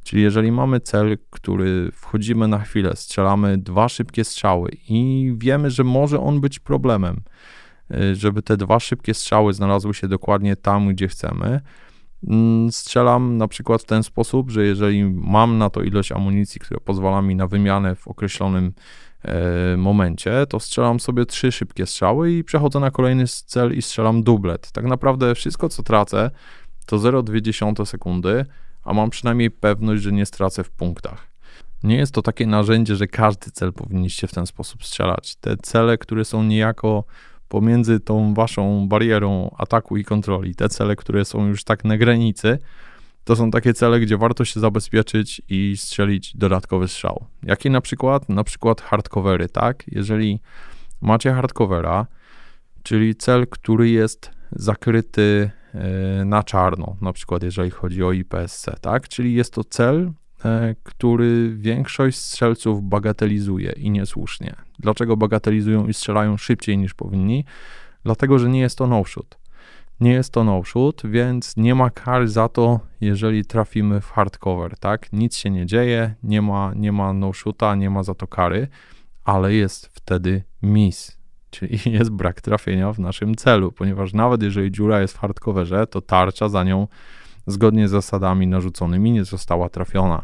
Czyli 0.04 0.22
jeżeli 0.22 0.52
mamy 0.52 0.80
cel, 0.80 1.18
który 1.30 1.92
wchodzimy 1.94 2.48
na 2.48 2.60
chwilę, 2.60 2.96
strzelamy 2.96 3.58
dwa 3.58 3.90
szybkie 3.90 4.24
strzały 4.24 4.72
i 4.90 5.32
wiemy, 5.38 5.72
że 5.72 5.84
może 5.84 6.20
on 6.20 6.42
być 6.42 6.60
problemem, 6.60 7.22
y, 7.92 8.16
żeby 8.16 8.42
te 8.42 8.58
dwa 8.58 8.80
szybkie 8.80 9.14
strzały 9.14 9.54
znalazły 9.54 9.94
się 9.94 10.08
dokładnie 10.08 10.56
tam, 10.56 10.88
gdzie 10.88 11.08
chcemy, 11.08 11.62
mm, 12.28 12.72
strzelam 12.72 13.38
na 13.38 13.48
przykład 13.48 13.82
w 13.82 13.86
ten 13.86 14.04
sposób, 14.04 14.52
że 14.52 14.66
jeżeli 14.66 15.06
mam 15.06 15.58
na 15.58 15.70
to 15.70 15.82
ilość 15.82 16.12
amunicji, 16.12 16.62
która 16.62 16.80
pozwala 16.80 17.22
mi 17.22 17.36
na 17.36 17.48
wymianę 17.48 17.96
w 17.96 18.08
określonym 18.08 18.74
momencie, 19.78 20.46
to 20.50 20.60
strzelam 20.60 21.00
sobie 21.00 21.26
trzy 21.26 21.52
szybkie 21.52 21.86
strzały 21.86 22.32
i 22.32 22.44
przechodzę 22.44 22.80
na 22.80 22.92
kolejny 22.92 23.28
cel 23.28 23.78
i 23.78 23.82
strzelam 23.82 24.24
dublet. 24.24 24.72
Tak 24.72 24.86
naprawdę 24.86 25.36
wszystko, 25.36 25.70
co 25.70 25.84
tracę, 25.84 26.32
to 26.86 26.98
0,2 26.98 27.86
sekundy, 27.86 28.46
a 28.84 28.94
mam 28.94 29.10
przynajmniej 29.10 29.52
pewność, 29.52 30.04
że 30.04 30.12
nie 30.12 30.26
stracę 30.26 30.64
w 30.64 30.70
punktach. 30.70 31.28
Nie 31.84 31.96
jest 31.96 32.14
to 32.14 32.22
takie 32.22 32.48
narzędzie, 32.48 32.96
że 32.96 33.08
każdy 33.08 33.52
cel 33.52 33.74
powinniście 33.74 34.28
w 34.28 34.34
ten 34.34 34.46
sposób 34.46 34.84
strzelać. 34.84 35.36
Te 35.36 35.58
cele, 35.58 35.98
które 35.98 36.26
są 36.26 36.44
niejako 36.44 37.04
pomiędzy 37.48 38.00
tą 38.00 38.34
waszą 38.34 38.88
barierą 38.88 39.56
ataku 39.58 39.98
i 39.98 40.04
kontroli, 40.04 40.56
te 40.56 40.70
cele, 40.70 40.96
które 40.96 41.26
są 41.26 41.48
już 41.48 41.64
tak 41.64 41.86
na 41.86 41.98
granicy, 41.98 42.58
to 43.30 43.36
są 43.36 43.52
takie 43.52 43.74
cele, 43.74 44.00
gdzie 44.00 44.18
warto 44.18 44.46
się 44.46 44.60
zabezpieczyć 44.60 45.42
i 45.50 45.78
strzelić 45.78 46.38
dodatkowy 46.38 46.88
strzał. 46.88 47.26
Jakie 47.44 47.70
na 47.70 47.82
przykład? 47.82 48.30
Na 48.30 48.44
przykład 48.44 48.82
hardcovery, 48.82 49.50
tak? 49.50 49.84
Jeżeli 49.88 50.40
macie 51.02 51.34
hardcovera, 51.34 52.08
czyli 52.84 53.16
cel, 53.16 53.48
który 53.48 53.90
jest 53.90 54.32
zakryty 54.52 55.52
e, 55.74 56.26
na 56.26 56.44
czarno, 56.44 56.96
na 57.02 57.14
przykład 57.14 57.44
jeżeli 57.44 57.72
chodzi 57.72 58.04
o 58.04 58.12
IPSC, 58.12 58.66
tak? 58.82 59.08
Czyli 59.08 59.34
jest 59.34 59.54
to 59.54 59.64
cel, 59.64 60.12
e, 60.46 60.76
który 60.84 61.56
większość 61.56 62.18
strzelców 62.18 62.84
bagatelizuje 62.84 63.72
i 63.72 63.92
niesłusznie. 63.92 64.56
Dlaczego 64.80 65.18
bagatelizują 65.18 65.88
i 65.88 65.94
strzelają 65.94 66.38
szybciej 66.38 66.78
niż 66.78 66.94
powinni? 66.94 67.46
Dlatego, 68.04 68.40
że 68.40 68.50
nie 68.50 68.60
jest 68.60 68.78
to 68.78 68.88
no-shoot. 68.88 69.38
Nie 70.02 70.12
jest 70.12 70.34
to 70.34 70.44
no-shoot, 70.44 71.02
więc 71.06 71.58
nie 71.58 71.76
ma 71.76 71.90
kar 71.90 72.28
za 72.28 72.50
to, 72.50 72.80
jeżeli 73.02 73.46
trafimy 73.46 74.02
w 74.02 74.12
hardcover, 74.12 74.78
tak? 74.78 75.14
Nic 75.14 75.38
się 75.38 75.50
nie 75.50 75.66
dzieje, 75.66 76.16
nie 76.24 76.42
ma, 76.42 76.74
nie 76.76 76.92
ma 76.92 77.14
no-shoota, 77.14 77.76
nie 77.76 77.90
ma 77.90 78.04
za 78.04 78.16
to 78.16 78.28
kary, 78.28 78.68
ale 79.24 79.54
jest 79.54 79.86
wtedy 79.86 80.44
miss, 80.62 81.18
czyli 81.50 81.80
jest 81.98 82.12
brak 82.12 82.42
trafienia 82.42 82.94
w 82.94 83.00
naszym 83.00 83.36
celu, 83.36 83.72
ponieważ 83.72 84.14
nawet 84.14 84.44
jeżeli 84.44 84.72
dziura 84.72 85.02
jest 85.02 85.14
w 85.14 85.20
hardcoverze, 85.20 85.88
to 85.88 86.02
tarcza 86.02 86.50
za 86.50 86.64
nią 86.64 86.88
zgodnie 87.48 87.88
z 87.88 87.92
zasadami 87.92 88.48
narzuconymi 88.48 89.12
nie 89.12 89.26
została 89.26 89.70
trafiona. 89.70 90.24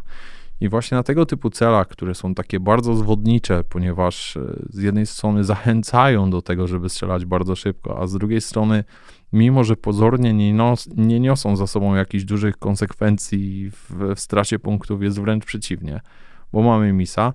I 0.60 0.68
właśnie 0.68 0.96
na 0.96 1.02
tego 1.02 1.26
typu 1.26 1.50
celach, 1.50 1.88
które 1.88 2.14
są 2.14 2.34
takie 2.34 2.60
bardzo 2.60 2.94
zwodnicze, 2.94 3.64
ponieważ 3.64 4.36
e, 4.36 4.56
z 4.70 4.82
jednej 4.82 5.06
strony 5.06 5.44
zachęcają 5.44 6.30
do 6.30 6.42
tego, 6.42 6.66
żeby 6.66 6.88
strzelać 6.88 7.24
bardzo 7.24 7.56
szybko, 7.56 7.98
a 8.02 8.06
z 8.06 8.12
drugiej 8.12 8.40
strony, 8.40 8.84
mimo 9.32 9.64
że 9.64 9.76
pozornie 9.76 10.32
nie, 10.32 10.54
nos, 10.54 10.88
nie 10.96 11.20
niosą 11.20 11.56
za 11.56 11.66
sobą 11.66 11.94
jakichś 11.94 12.24
dużych 12.24 12.58
konsekwencji 12.58 13.70
w, 13.70 14.14
w 14.14 14.20
stracie 14.20 14.58
punktów, 14.58 15.02
jest 15.02 15.20
wręcz 15.20 15.44
przeciwnie, 15.44 16.00
bo 16.52 16.62
mamy 16.62 16.92
misa, 16.92 17.32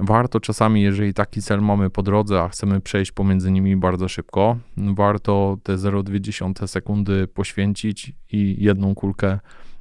Warto 0.00 0.40
czasami, 0.40 0.82
jeżeli 0.82 1.14
taki 1.14 1.42
cel 1.42 1.60
mamy 1.60 1.90
po 1.90 2.02
drodze, 2.02 2.42
a 2.42 2.48
chcemy 2.48 2.80
przejść 2.80 3.12
pomiędzy 3.12 3.50
nimi 3.50 3.76
bardzo 3.76 4.08
szybko, 4.08 4.56
warto 4.76 5.58
te 5.62 5.76
0,2 5.76 6.66
sekundy 6.66 7.26
poświęcić 7.26 8.12
i 8.32 8.56
jedną 8.58 8.94
kulkę 8.94 9.38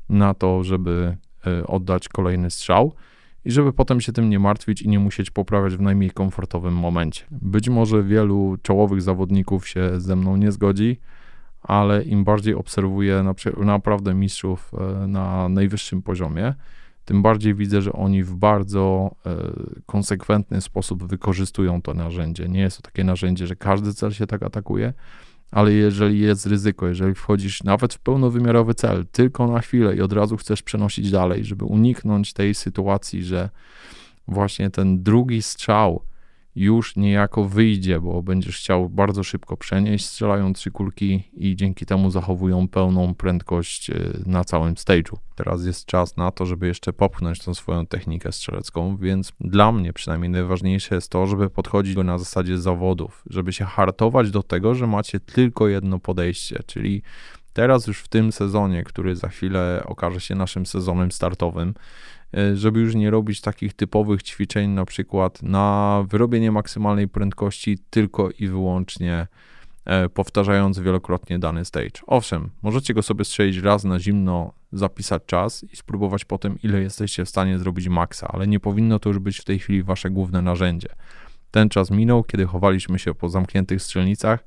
na 0.09 0.33
to, 0.33 0.63
żeby 0.63 1.17
oddać 1.67 2.09
kolejny 2.09 2.51
strzał 2.51 2.93
i 3.45 3.51
żeby 3.51 3.73
potem 3.73 4.01
się 4.01 4.11
tym 4.11 4.29
nie 4.29 4.39
martwić 4.39 4.81
i 4.81 4.89
nie 4.89 4.99
musieć 4.99 5.31
poprawiać 5.31 5.75
w 5.75 5.81
najmniej 5.81 6.11
komfortowym 6.11 6.73
momencie. 6.73 7.23
Być 7.31 7.69
może 7.69 8.03
wielu 8.03 8.57
czołowych 8.61 9.01
zawodników 9.01 9.67
się 9.67 9.99
ze 9.99 10.15
mną 10.15 10.35
nie 10.35 10.51
zgodzi, 10.51 10.99
ale 11.61 12.03
im 12.03 12.23
bardziej 12.23 12.55
obserwuję 12.55 13.33
naprawdę 13.57 14.13
mistrzów 14.13 14.71
e, 14.73 15.07
na 15.07 15.49
najwyższym 15.49 16.01
poziomie, 16.01 16.53
tym 17.05 17.21
bardziej 17.21 17.55
widzę, 17.55 17.81
że 17.81 17.93
oni 17.93 18.23
w 18.23 18.35
bardzo 18.35 19.11
e, 19.25 19.35
konsekwentny 19.85 20.61
sposób 20.61 21.03
wykorzystują 21.03 21.81
to 21.81 21.93
narzędzie. 21.93 22.47
Nie 22.47 22.59
jest 22.59 22.77
to 22.77 22.83
takie 22.83 23.03
narzędzie, 23.03 23.47
że 23.47 23.55
każdy 23.55 23.93
cel 23.93 24.11
się 24.11 24.27
tak 24.27 24.43
atakuje, 24.43 24.93
ale 25.51 25.73
jeżeli 25.73 26.19
jest 26.19 26.45
ryzyko, 26.45 26.87
jeżeli 26.87 27.15
wchodzisz 27.15 27.63
nawet 27.63 27.93
w 27.93 27.99
pełnowymiarowy 27.99 28.73
cel, 28.73 29.05
tylko 29.11 29.47
na 29.47 29.59
chwilę 29.59 29.95
i 29.95 30.01
od 30.01 30.13
razu 30.13 30.37
chcesz 30.37 30.63
przenosić 30.63 31.11
dalej, 31.11 31.45
żeby 31.45 31.65
uniknąć 31.65 32.33
tej 32.33 32.55
sytuacji, 32.55 33.23
że 33.23 33.49
właśnie 34.27 34.69
ten 34.69 35.03
drugi 35.03 35.41
strzał 35.41 36.01
już 36.57 36.95
niejako 36.95 37.43
wyjdzie, 37.43 37.99
bo 37.99 38.23
będziesz 38.23 38.57
chciał 38.57 38.89
bardzo 38.89 39.23
szybko 39.23 39.57
przenieść, 39.57 40.05
strzelają 40.05 40.53
trzy 40.53 40.71
kulki 40.71 41.23
i 41.33 41.55
dzięki 41.55 41.85
temu 41.85 42.11
zachowują 42.11 42.67
pełną 42.67 43.15
prędkość 43.15 43.89
y, 43.89 44.23
na 44.25 44.43
całym 44.43 44.73
stage'u. 44.73 45.17
Teraz 45.35 45.65
jest 45.65 45.85
czas 45.85 46.17
na 46.17 46.31
to, 46.31 46.45
żeby 46.45 46.67
jeszcze 46.67 46.93
popchnąć 46.93 47.39
tą 47.39 47.53
swoją 47.53 47.85
technikę 47.85 48.31
strzelecką, 48.31 48.97
więc 48.97 49.31
dla 49.39 49.71
mnie 49.71 49.93
przynajmniej 49.93 50.29
najważniejsze 50.29 50.95
jest 50.95 51.11
to, 51.11 51.27
żeby 51.27 51.49
podchodzić 51.49 51.97
na 51.97 52.17
zasadzie 52.17 52.57
zawodów, 52.57 53.23
żeby 53.29 53.53
się 53.53 53.65
hartować 53.65 54.31
do 54.31 54.43
tego, 54.43 54.75
że 54.75 54.87
macie 54.87 55.19
tylko 55.19 55.67
jedno 55.67 55.99
podejście, 55.99 56.59
czyli 56.65 57.01
teraz 57.53 57.87
już 57.87 57.99
w 57.99 58.07
tym 58.07 58.31
sezonie, 58.31 58.83
który 58.83 59.15
za 59.15 59.29
chwilę 59.29 59.83
okaże 59.85 60.19
się 60.19 60.35
naszym 60.35 60.65
sezonem 60.65 61.11
startowym, 61.11 61.73
E, 61.73 62.16
żeby 62.53 62.79
już 62.79 62.95
nie 62.95 63.11
robić 63.11 63.41
takich 63.41 63.73
typowych 63.73 64.23
ćwiczeń, 64.23 64.69
na 64.69 64.85
przykład 64.85 65.43
na 65.43 66.03
wyrobienie 66.09 66.51
maksymalnej 66.51 67.07
prędkości 67.07 67.77
tylko 67.89 68.29
i 68.39 68.47
wyłącznie 68.47 69.27
e, 69.85 70.09
powtarzając 70.09 70.79
wielokrotnie 70.79 71.39
dany 71.39 71.65
stage. 71.65 72.01
Owszem, 72.07 72.49
możecie 72.61 72.93
go 72.93 73.03
sobie 73.03 73.25
strzelić 73.25 73.57
raz 73.57 73.83
na 73.83 73.99
zimno, 73.99 74.53
zapisać 74.71 75.23
czas 75.25 75.65
i 75.73 75.75
spróbować 75.75 76.25
potem, 76.25 76.57
ile 76.63 76.81
jesteście 76.81 77.25
w 77.25 77.29
stanie 77.29 77.59
zrobić 77.59 77.87
maksa, 77.87 78.27
ale 78.27 78.47
nie 78.47 78.59
powinno 78.59 78.99
to 78.99 79.09
już 79.09 79.19
być 79.19 79.37
w 79.37 79.43
tej 79.43 79.59
chwili 79.59 79.83
wasze 79.83 80.09
główne 80.09 80.41
narzędzie. 80.41 80.89
Ten 81.51 81.69
czas 81.69 81.91
minął, 81.91 82.23
kiedy 82.23 82.45
chowaliśmy 82.45 82.99
się 82.99 83.13
po 83.13 83.29
zamkniętych 83.29 83.81
strzelnicach 83.81 84.43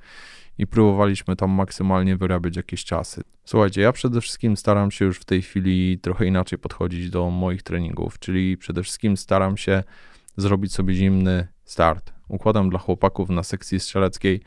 i 0.61 0.67
próbowaliśmy 0.67 1.37
tam 1.37 1.51
maksymalnie 1.51 2.17
wyrabiać 2.17 2.57
jakieś 2.57 2.85
czasy. 2.85 3.23
Słuchajcie, 3.45 3.81
ja 3.81 3.93
przede 3.93 4.21
wszystkim 4.21 4.57
staram 4.57 4.91
się 4.91 5.05
już 5.05 5.19
w 5.19 5.25
tej 5.25 5.43
chwili 5.43 5.99
trochę 5.99 6.27
inaczej 6.27 6.59
podchodzić 6.59 7.11
do 7.11 7.31
moich 7.31 7.63
treningów, 7.63 8.19
czyli 8.19 8.57
przede 8.57 8.83
wszystkim 8.83 9.17
staram 9.17 9.57
się 9.57 9.83
zrobić 10.37 10.73
sobie 10.73 10.95
zimny 10.95 11.49
start. 11.65 12.13
Układam 12.29 12.71
dla 12.71 12.79
chłopaków 12.79 13.31
na 13.31 13.43
sekcji 13.43 13.81
strzeleckiej 13.81 14.41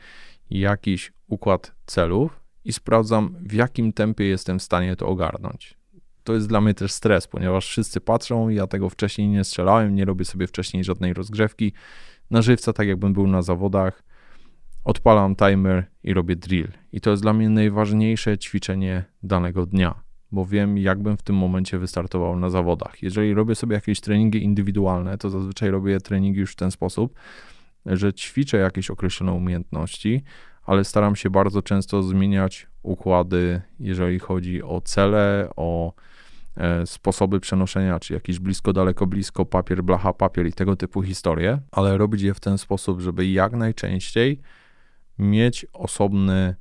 jakiś 0.50 1.12
układ 1.26 1.74
celów 1.86 2.40
i 2.64 2.72
sprawdzam, 2.72 3.36
w 3.40 3.52
jakim 3.52 3.92
tempie 3.92 4.24
jestem 4.24 4.58
w 4.58 4.62
stanie 4.62 4.96
to 4.96 5.06
ogarnąć. 5.06 5.74
To 6.24 6.34
jest 6.34 6.48
dla 6.48 6.60
mnie 6.60 6.74
też 6.74 6.92
stres, 6.92 7.26
ponieważ 7.26 7.66
wszyscy 7.66 8.00
patrzą, 8.00 8.48
ja 8.48 8.66
tego 8.66 8.90
wcześniej 8.90 9.28
nie 9.28 9.44
strzelałem, 9.44 9.94
nie 9.94 10.04
robię 10.04 10.24
sobie 10.24 10.46
wcześniej 10.46 10.84
żadnej 10.84 11.14
rozgrzewki. 11.14 11.72
Na 12.30 12.42
żywca, 12.42 12.72
tak 12.72 12.88
jakbym 12.88 13.12
był 13.12 13.26
na 13.26 13.42
zawodach, 13.42 14.02
odpalam 14.84 15.36
timer 15.36 15.86
i 16.02 16.14
robię 16.14 16.36
drill. 16.36 16.68
I 16.92 17.00
to 17.00 17.10
jest 17.10 17.22
dla 17.22 17.32
mnie 17.32 17.48
najważniejsze 17.50 18.38
ćwiczenie 18.38 19.04
danego 19.22 19.66
dnia, 19.66 19.94
bo 20.32 20.46
wiem, 20.46 20.78
jakbym 20.78 21.16
w 21.16 21.22
tym 21.22 21.36
momencie 21.36 21.78
wystartował 21.78 22.38
na 22.38 22.50
zawodach. 22.50 23.02
Jeżeli 23.02 23.34
robię 23.34 23.54
sobie 23.54 23.74
jakieś 23.74 24.00
treningi 24.00 24.44
indywidualne, 24.44 25.18
to 25.18 25.30
zazwyczaj 25.30 25.70
robię 25.70 26.00
treningi 26.00 26.40
już 26.40 26.52
w 26.52 26.56
ten 26.56 26.70
sposób, 26.70 27.14
że 27.86 28.12
ćwiczę 28.12 28.56
jakieś 28.56 28.90
określone 28.90 29.32
umiejętności, 29.32 30.22
ale 30.66 30.84
staram 30.84 31.16
się 31.16 31.30
bardzo 31.30 31.62
często 31.62 32.02
zmieniać 32.02 32.66
układy, 32.82 33.62
jeżeli 33.80 34.18
chodzi 34.18 34.62
o 34.62 34.80
cele, 34.80 35.48
o 35.56 35.92
e, 36.56 36.86
sposoby 36.86 37.40
przenoszenia, 37.40 38.00
czy 38.00 38.14
jakieś 38.14 38.38
blisko, 38.38 38.72
daleko, 38.72 39.06
blisko, 39.06 39.44
papier, 39.44 39.82
blacha, 39.82 40.12
papier 40.12 40.46
i 40.46 40.52
tego 40.52 40.76
typu 40.76 41.02
historie, 41.02 41.58
ale 41.72 41.98
robić 41.98 42.22
je 42.22 42.34
w 42.34 42.40
ten 42.40 42.58
sposób, 42.58 43.00
żeby 43.00 43.26
jak 43.26 43.52
najczęściej 43.52 44.40
mieć 45.18 45.66
osobny 45.72 46.54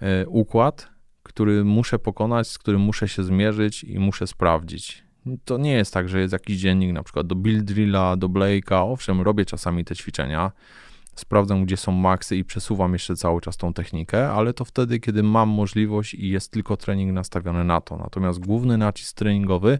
e, 0.00 0.26
układ, 0.26 0.88
który 1.22 1.64
muszę 1.64 1.98
pokonać, 1.98 2.48
z 2.48 2.58
którym 2.58 2.80
muszę 2.80 3.08
się 3.08 3.24
zmierzyć 3.24 3.84
i 3.84 3.98
muszę 3.98 4.26
sprawdzić. 4.26 5.04
To 5.44 5.58
nie 5.58 5.72
jest 5.72 5.94
tak, 5.94 6.08
że 6.08 6.20
jest 6.20 6.32
jakiś 6.32 6.58
dziennik, 6.58 6.92
na 6.92 7.02
przykład 7.02 7.26
do 7.26 7.34
Bill 7.34 7.64
Drilla, 7.64 8.16
do 8.16 8.28
Blake'a. 8.28 8.92
Owszem, 8.92 9.20
robię 9.20 9.44
czasami 9.44 9.84
te 9.84 9.96
ćwiczenia, 9.96 10.52
sprawdzam, 11.14 11.64
gdzie 11.64 11.76
są 11.76 11.92
maksy 11.92 12.36
i 12.36 12.44
przesuwam 12.44 12.92
jeszcze 12.92 13.16
cały 13.16 13.40
czas 13.40 13.56
tą 13.56 13.72
technikę, 13.72 14.30
ale 14.30 14.54
to 14.54 14.64
wtedy, 14.64 15.00
kiedy 15.00 15.22
mam 15.22 15.48
możliwość 15.48 16.14
i 16.14 16.28
jest 16.28 16.52
tylko 16.52 16.76
trening 16.76 17.12
nastawiony 17.12 17.64
na 17.64 17.80
to. 17.80 17.96
Natomiast 17.96 18.46
główny 18.46 18.78
nacisk 18.78 19.16
treningowy 19.16 19.78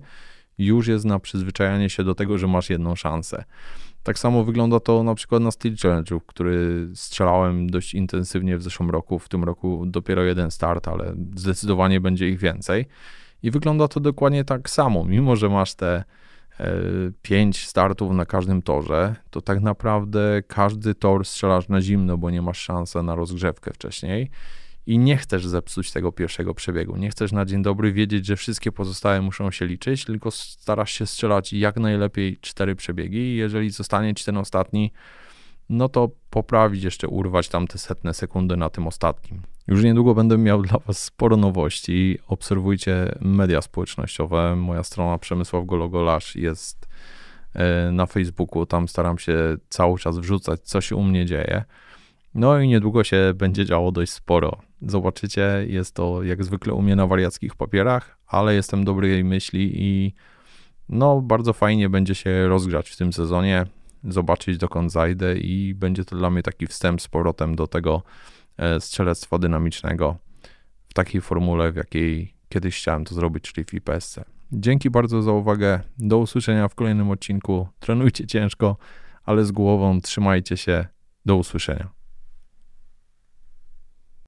już 0.59 0.87
jest 0.87 1.05
na 1.05 1.19
przyzwyczajanie 1.19 1.91
się 1.91 2.05
do 2.05 2.15
tego, 2.15 2.39
że 2.39 2.47
masz 2.47 2.71
jedną 2.71 2.97
szansę. 2.97 3.45
Tak 4.03 4.19
samo 4.19 4.45
wygląda 4.45 4.81
to 4.81 5.03
na 5.03 5.15
przykład 5.15 5.43
na 5.43 5.51
Steel 5.51 5.75
Challenge'u, 5.75 6.21
który 6.27 6.89
strzelałem 6.95 7.71
dość 7.71 7.95
intensywnie 7.95 8.57
w 8.57 8.63
zeszłym 8.63 8.91
roku. 8.91 9.19
W 9.19 9.29
tym 9.29 9.45
roku 9.45 9.85
dopiero 9.87 10.23
jeden 10.23 10.51
start, 10.51 10.89
ale 10.89 11.15
zdecydowanie 11.37 12.01
będzie 12.01 12.29
ich 12.29 12.39
więcej. 12.39 12.87
I 13.43 13.51
wygląda 13.51 13.89
to 13.89 14.01
dokładnie 14.01 14.45
tak 14.45 14.71
samo. 14.71 15.05
Mimo, 15.05 15.37
że 15.37 15.49
masz 15.49 15.75
te 15.75 16.05
e, 16.61 16.73
pięć 17.23 17.67
startów 17.67 18.13
na 18.13 18.27
każdym 18.27 18.63
torze, 18.63 19.17
to 19.31 19.41
tak 19.41 19.61
naprawdę 19.61 20.43
każdy 20.47 20.95
tor 20.95 21.25
strzelasz 21.25 21.69
na 21.69 21.81
zimno, 21.81 22.19
bo 22.19 22.31
nie 22.31 22.43
masz 22.43 22.59
szansy 22.59 23.03
na 23.03 23.15
rozgrzewkę 23.15 23.73
wcześniej 23.73 24.31
i 24.91 24.99
nie 24.99 25.17
chcesz 25.17 25.47
zepsuć 25.47 25.93
tego 25.93 26.13
pierwszego 26.13 26.55
przebiegu. 26.55 26.97
Nie 26.97 27.11
chcesz 27.11 27.33
na 27.33 27.45
dzień 27.45 27.63
dobry 27.63 27.93
wiedzieć, 27.93 28.27
że 28.27 28.37
wszystkie 28.37 28.73
pozostałe 28.73 29.23
muszą 29.23 29.51
się 29.51 29.67
liczyć, 29.67 30.05
tylko 30.05 30.31
starasz 30.31 30.93
się 30.93 31.07
strzelać 31.07 31.53
jak 31.53 31.77
najlepiej 31.77 32.39
cztery 32.41 32.77
przebiegi 32.77 33.37
jeżeli 33.37 33.71
zostanie 33.71 34.15
ci 34.15 34.25
ten 34.25 34.37
ostatni, 34.37 34.93
no 35.69 35.89
to 35.89 36.11
poprawić 36.31 36.85
jeszcze, 36.85 37.09
urwać 37.09 37.49
tam 37.49 37.67
te 37.67 37.79
setne 37.79 38.15
sekundy 38.15 38.57
na 38.57 38.71
tym 38.71 38.87
ostatnim. 38.87 39.43
Już 39.69 39.85
niedługo 39.85 40.15
będę 40.15 40.39
miał 40.39 40.63
dla 40.63 40.79
Was 40.79 41.03
sporo 41.03 41.37
nowości. 41.37 42.19
Obserwujcie 42.27 43.15
media 43.21 43.63
społecznościowe. 43.63 44.57
Moja 44.57 44.83
strona 44.83 45.19
Przemysław 45.19 45.67
Gologolasz 45.67 46.37
jest 46.37 46.89
e, 47.55 47.91
na 47.93 48.07
Facebooku. 48.07 48.67
Tam 48.67 48.89
staram 48.89 49.19
się 49.19 49.57
cały 49.69 49.99
czas 49.99 50.19
wrzucać, 50.19 50.61
co 50.61 50.81
się 50.81 50.97
u 50.97 51.03
mnie 51.03 51.27
dzieje. 51.27 51.65
No 52.35 52.59
i 52.59 52.69
niedługo 52.69 53.05
się 53.05 53.33
będzie 53.35 53.65
działo 53.65 53.93
dość 53.93 54.13
sporo. 54.13 54.70
Zobaczycie, 54.83 55.65
jest 55.69 55.95
to 55.95 56.23
jak 56.23 56.45
zwykle 56.45 56.75
u 56.75 56.83
mnie 56.83 56.97
na 56.97 57.07
wariackich 57.07 57.55
papierach, 57.55 58.19
ale 58.27 58.55
jestem 58.55 58.85
dobrej 58.85 59.25
myśli 59.25 59.73
i 59.75 60.15
no 60.89 61.21
bardzo 61.21 61.53
fajnie 61.53 61.89
będzie 61.89 62.15
się 62.15 62.49
rozgrzać 62.49 62.91
w 62.91 62.97
tym 62.97 63.13
sezonie, 63.13 63.67
zobaczyć 64.05 64.59
dokąd 64.59 64.93
zajdę 64.93 65.39
i 65.39 65.75
będzie 65.75 66.05
to 66.05 66.17
dla 66.17 66.31
mnie 66.31 66.43
taki 66.43 66.67
wstęp 66.67 67.03
z 67.03 67.09
powrotem 67.09 67.57
do 67.57 67.67
tego 67.67 68.03
e, 68.57 68.81
strzelectwa 68.81 69.39
dynamicznego 69.39 70.17
w 70.89 70.95
takiej 70.95 71.21
formule, 71.21 71.73
w 71.73 71.77
jakiej 71.77 72.35
kiedyś 72.49 72.77
chciałem 72.77 73.05
to 73.05 73.15
zrobić, 73.15 73.53
czyli 73.53 73.65
w 73.65 73.75
IPSC. 73.75 74.21
Dzięki 74.53 74.91
bardzo 74.91 75.23
za 75.23 75.33
uwagę. 75.33 75.81
Do 75.99 76.19
usłyszenia 76.19 76.69
w 76.69 76.75
kolejnym 76.75 77.11
odcinku. 77.11 77.69
Trenujcie 77.81 78.27
ciężko, 78.27 78.77
ale 79.25 79.45
z 79.45 79.53
głową 79.53 80.01
trzymajcie 80.01 80.57
się. 80.57 80.87
Do 81.27 81.37
usłyszenia. 81.37 82.00